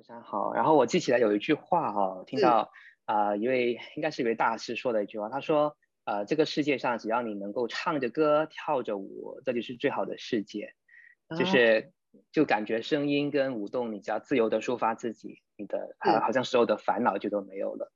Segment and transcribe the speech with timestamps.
[0.00, 0.54] 非常好。
[0.54, 2.70] 然后我记起来有一句话哈、哦，听到
[3.04, 10.72] 啊、呃、一位应该是一位大师说的一句话，他说呃这个世界上只要你能够唱着歌跳着舞，这就是最好的世界，
[11.28, 11.92] 哦、就是
[12.32, 17.92] 就感觉声音跟舞动，你只要自由的抒发自己，你的啊好像所有的烦恼就都没有了。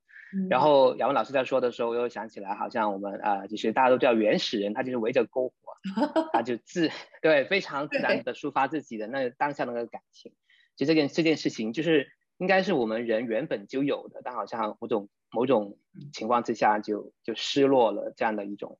[0.47, 5.53] 然后雅文老师在说的时候，我又想起来，好像我们啊、呃，就是大家都叫原始人，他就是围着篝火，
[6.33, 6.91] 他就自
[7.23, 10.31] 对非常自然的抒发自己的那当下的那个感情。
[10.75, 12.07] 其实这件这件事情，就是
[12.37, 15.77] 应该是我们人原本就有的，但好像某种某种
[16.13, 18.79] 情况之下就就失落了这样的一种，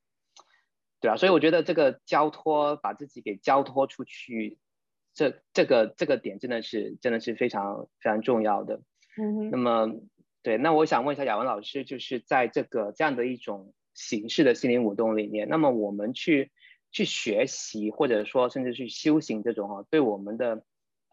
[1.01, 4.57] 对啊，所以我觉得这个交托，把自己给交托出去，
[5.13, 8.81] 这这个这个点真的是真的是非常非常重要的。
[9.17, 9.95] 嗯，那么。
[10.45, 16.51] 对，那我想问一下雅文老师，就是在这个这样的一种形式的心灵舞动里面，那么我们去
[16.91, 20.63] 去学习，或者说甚至去修行这种哈，对我们的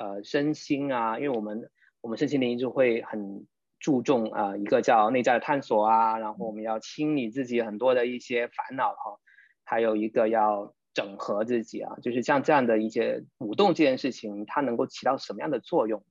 [0.02, 1.70] 呃身心啊，因为我们
[2.01, 3.46] 我们身心灵就会很
[3.79, 9.18] 注重啊、一个叫内在的探索啊，然后我们要清理自己很多的一些烦恼哈，
[9.65, 16.02] 还有一个要整合自己啊，就是像这样的一些舞动这件事情，它能够起到什么样的作用？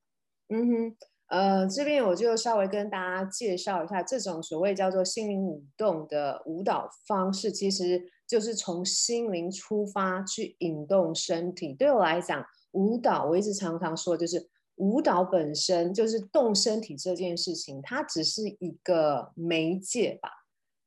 [0.50, 0.98] 嗯哼。
[1.32, 11.74] 呃，这边我就稍微跟大家介绍一下，这种所谓叫做心灵舞动的舞蹈方式，其实就是从心灵出发去引动身体。
[11.74, 20.30] 对我来讲，舞蹈我一直常常说，就是舞蹈本身就是动身体这件事情，它只是一个媒介吧。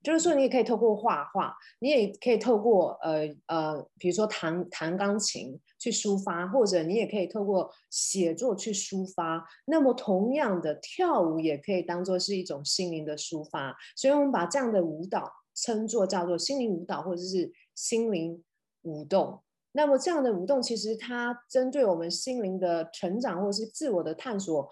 [0.03, 9.43] 就是说，你也可以透过画画，你也可以透过呃呃，比如说弹弹钢琴去抒发，或者你也可以透过写作去抒发。
[9.65, 13.75] 那么，同样的，跳舞也可以当做是一种心灵的抒发。
[13.97, 18.45] 所以，我们把这样的舞蹈称作叫做心灵舞蹈，或者是心灵
[18.83, 19.41] 舞动。
[19.77, 24.69] 那么，这样的舞动其实它针对我们心灵的成长，或者是自我的探索，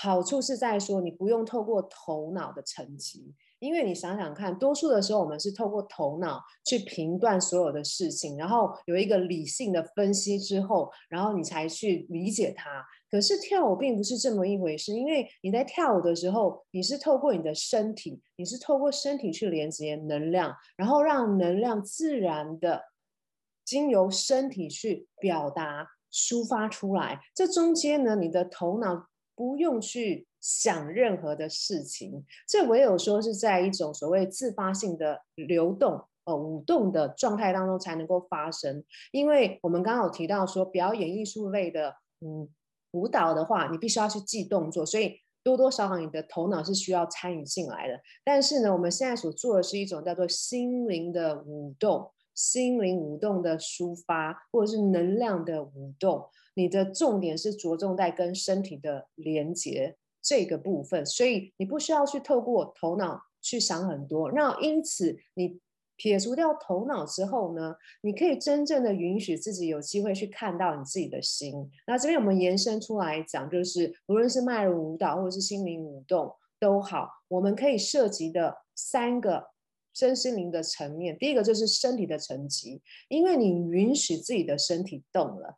[0.00, 3.34] 好处是在说你不用透过头脑的层级。
[3.58, 12.84] 因为你想想看，多数的时候我们是透过头脑去评断所有的事情，然后有一个理性的分析之后，然后你才去理解它。
[13.10, 22.82] 可是跳舞并不是这么一回事，因为你在跳舞的时候，你是透过你的身体，你是透过身体去连接能量，然后让能量自然的
[23.66, 27.20] 经由身体去表达、抒发出来。
[27.34, 30.26] 这中间呢，你的头脑不用去。
[30.38, 38.84] 想任何的事情，这唯有说是在一种所谓自发性的流动、呃舞动的状态当中才能够发生。
[39.10, 42.48] 因为我们刚刚有提到说，表演艺术类的嗯
[42.92, 47.98] 舞蹈的话，你必须要去记动作，所以多多少少你的头脑是需要参与进来的。
[48.22, 56.24] 但是呢，我们现在所做的是一种叫做心灵的舞动、心灵舞动的抒发，或者是能量的舞动。
[56.54, 59.96] 你的重点是着重在跟身体的连接。
[60.22, 64.32] 这个部分，所以你不需要去透过头脑去想很多。
[64.32, 65.60] 那因此，你
[65.94, 71.70] 撇除掉头脑之后呢，你可以真正的允许自己有机会去看到你自己的心。
[71.86, 79.46] 那这边我们延伸出来讲，就是无论是脉轮舞蹈或者是心灵舞动都好，我们可以涉及的三个
[79.96, 81.16] 身心灵的层面。
[81.16, 85.56] 第一个就是身体的层级，因为你允许自己的身体动了。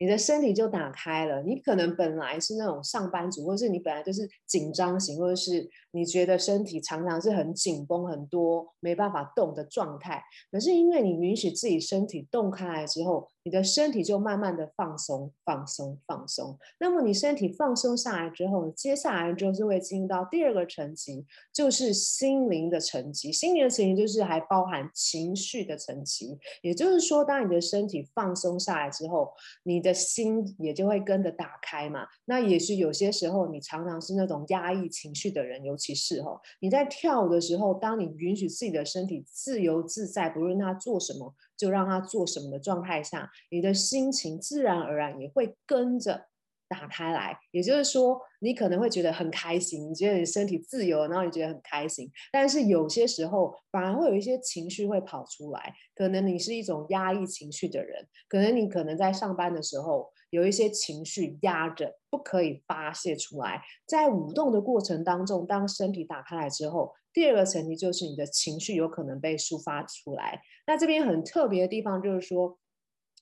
[0.00, 10.22] 你的身体就打开了，你可能本来是那种上班族，或者是你本来就是紧张型，或者是你觉得身体常常是很紧绷、很多没办法动的状态。
[10.52, 16.58] 可是因为你允许自己身体动开来之后，你的身体就慢慢的放松、放松、放松。
[16.78, 23.32] 那么你身体放松下来之后，接下来就是会进入到第二个层级，就是心灵的层级。
[23.32, 26.38] 心灵的层级就是还包含情绪的层级。
[26.60, 29.32] 也就是说，当你的身体放松下来之后，
[29.62, 32.06] 你的心也就会跟着打开嘛。
[32.26, 46.28] 那也是有些时候，你常常是那种压抑情绪的人，尤其是哦，你在跳舞的时候，当你允许自己的身体自由自在，不论他做什么，就让他做什么的状态下，你的心情自然而然也会跟着。
[46.70, 52.12] 打开来，也就是说，你可能会觉得很开心，你觉得你身体自由，然后你觉得很开心。
[52.30, 55.72] 但是有些时候，反而会有一些情绪会跑出来。
[55.94, 63.62] 可能你是一种压抑情绪的人，可能你可能在上班的时候有一些情绪压着，不可以发泄出来。
[63.86, 70.40] 在舞动的过程当中，当身体打开来之后，第二个层级就是你的情绪有可能被抒发出来。
[70.68, 72.56] 那这边很特别的地方就是说，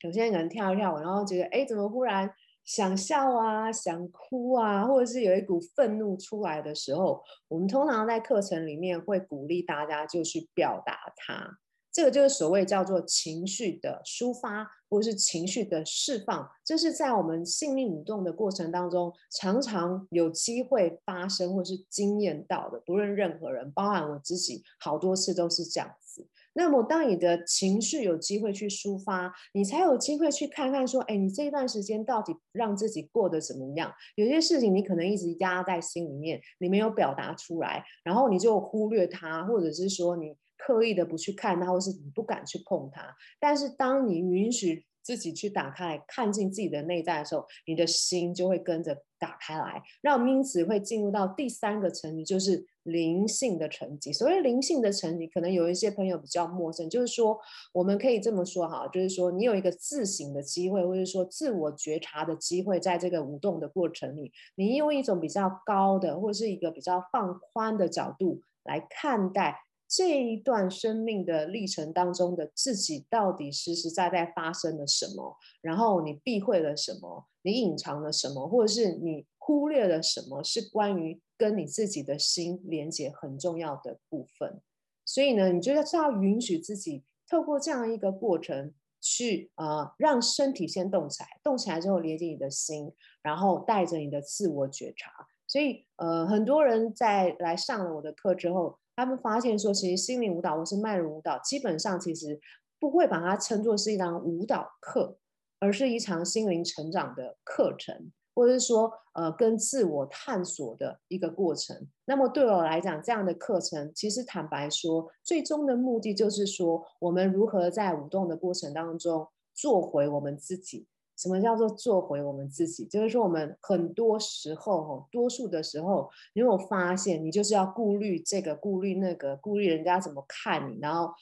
[0.02, 2.31] 有些人可能跳一跳，然后觉得，哎，怎么忽然？
[2.66, 11.58] 想笑啊，想哭啊，或者是有一股愤怒出来的时候，我们通常在课程里面会鼓励大家就去表达它。
[11.96, 22.78] 这个就是所谓叫做情绪的抒发，或是情绪的释放，这是在我们性命舞动的过程当中，常常有机会发生或是经验到的。
[22.84, 26.26] 不论任何人，包含我自己，好多次都是这样子。
[26.52, 33.90] 那么，当你的情绪有机会去抒发，你才有机会去看看说，哎，你这一段时间到底让自己过得怎么样？
[34.16, 40.34] 有些事情你可能一直压在心里面，你没有表达出来，然后你就忽略它，或者是说你。
[40.56, 43.14] 刻意的不去看它，或是你不敢去碰它。
[43.38, 54.12] 但是当你允许自己去打开看进自己的内在的时候，你的心就会跟着打开来，让我们因此会进入到第三个层级，就是灵性的层级。
[54.12, 57.38] 所谓灵性的层级，可能有一些朋友比较陌生，就是说
[57.73, 69.61] 我们可以这么说哈，就是说你有一个自省的机会，或者说自我觉察的机会，在这个舞动的过程里，你用一种比较高的，或是一个比较放宽的角度来看待。
[69.88, 75.37] 这一段生命的历程当中的自己，到底实实在在发生了什么？
[75.61, 77.25] 然后你避讳了什么？
[77.43, 78.49] 你隐藏了什么？
[78.49, 80.43] 或者是你忽略了什么？
[80.43, 84.61] 是关于跟你自己的心连接很重要的部分。
[85.05, 92.93] 所以呢，你就要允许自己透过这样一个过程去呃，让身体先动起来，动起来之后连接你的心，
[93.23, 95.12] 然后带着你的自我觉察。
[95.47, 98.81] 所以呃，很多人在来上了我的课之后。
[98.96, 102.40] 他们发现说，其实心灵舞蹈或是脉轮舞蹈，基本上其实
[102.81, 105.19] 不会把它称作是一堂舞蹈课，
[105.60, 111.87] 而是一场心灵成长的课程，或者是说，呃，跟自我探索的一个过程。
[112.06, 120.87] 那么对我来讲，这样的课程，其实坦白说，最终的目的就是说，我们如何在舞动的过程当中做回我们自己。
[121.16, 122.84] 什么叫做做回我们自己？
[122.84, 131.12] 就是说，我们很多时候，多数的时候，你有发现，你就是要顾虑这个，顾虑那个，顾虑人家怎么看你，然后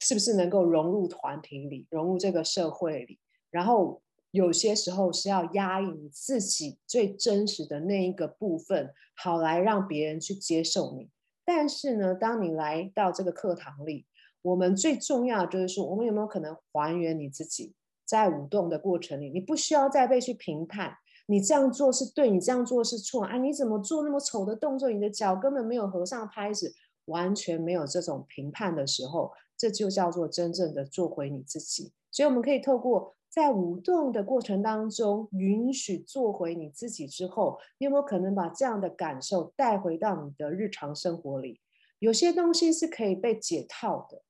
[0.00, 3.20] 是不是能够融入团体里，融入这个社会里？
[3.50, 11.08] 然后有些时候是要压抑你自己最真实的那一个部分，好来让别人去接受你。
[11.44, 14.06] 但是呢，当你来到这个课堂里，
[14.42, 17.74] 我们最重要的就是说，我们有没有可能还原你自己？
[18.10, 20.92] 在舞动的过程里，你不需要再被去评判，
[21.26, 23.38] 你这样做是对，你这样做是错啊？
[23.38, 24.90] 你怎么做那么丑的动作？
[24.90, 26.74] 你的脚根本没有合上拍子，
[27.04, 31.92] 完全没有这种评判的时候，这就叫做真正的做回你自己。
[32.10, 41.60] 所以我们可以透过在舞动的过程当中，允许做回你自己之后，你有没有可能把这样的感受带回到你的日常生活里？
[42.00, 44.22] 有些东西是可以被解套的。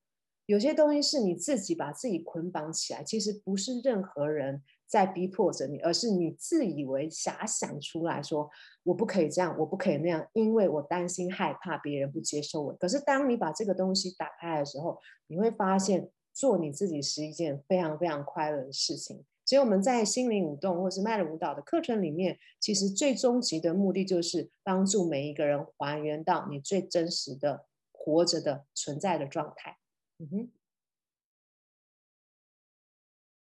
[0.50, 8.50] 有些东西是你自己把自己捆绑起来，其实不是任何人在逼迫着你，而是你自以为遐想出来说，
[8.82, 12.72] 我不可以这样，我不可以那样，因为我担心害怕别人不接受我。
[12.72, 14.98] 可是当你把这个东西打开的时候，
[15.28, 19.24] 你会发现做你自己是一件非常非常快乐的事情。
[19.46, 29.76] 所以我们在心灵舞动或是脉轮舞蹈的课程里面，其实最终极的目的就是帮助每一个人还原到你最真实的活着的存在的状态。
[30.20, 30.59] 嗯哼。